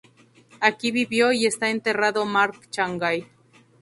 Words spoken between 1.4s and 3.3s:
está enterrado Marc Chagall.